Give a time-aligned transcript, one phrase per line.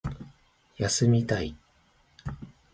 [0.79, 1.55] 休みたい